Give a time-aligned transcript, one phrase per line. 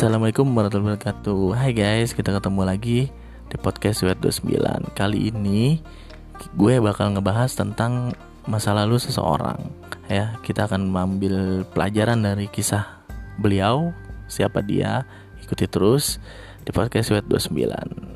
[0.00, 1.60] Assalamualaikum warahmatullahi wabarakatuh.
[1.60, 3.12] Hai guys, kita ketemu lagi
[3.52, 5.76] di podcast Wet 29 Kali ini
[6.56, 8.16] gue bakal ngebahas tentang
[8.48, 9.60] masa lalu seseorang.
[10.08, 13.04] Ya Kita akan mengambil pelajaran dari kisah
[13.44, 13.92] beliau
[14.24, 15.04] Siapa dia,
[15.44, 16.16] ikuti terus
[16.64, 18.09] di podcast Wet 29